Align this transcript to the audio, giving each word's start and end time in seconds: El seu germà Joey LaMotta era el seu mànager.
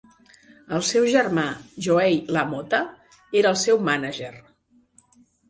El 0.77 0.85
seu 0.91 1.03
germà 1.15 1.43
Joey 1.87 2.17
LaMotta 2.39 2.81
era 3.43 3.53
el 3.53 3.61
seu 3.67 3.83
mànager. 3.91 4.33